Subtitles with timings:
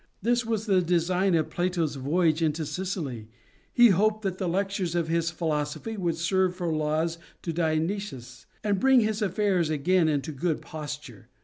[0.23, 3.29] This was the design of Plato's voyage into Sicily,—
[3.71, 8.79] he hoped that the lectures of his philosophy would serve for laws to Dionysius, and
[8.79, 11.29] bring his affairs again into a good posture.